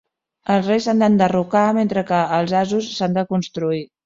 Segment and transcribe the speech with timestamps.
[0.53, 3.85] Els reis s'han d'enderrocar mentre que els asos s'han de construir.